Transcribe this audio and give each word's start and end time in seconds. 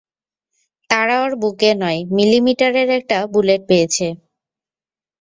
তারা 0.89 1.15
ওর 1.23 1.31
বুকে 1.41 1.71
নয় 1.81 1.99
মিলিমিটারের 2.15 2.89
একটা 2.99 3.17
বুলেট 3.33 3.61
পেয়েছে। 3.69 4.07